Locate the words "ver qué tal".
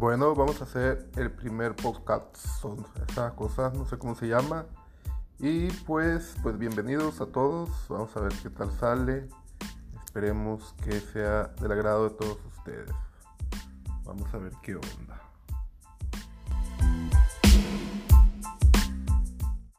8.20-8.72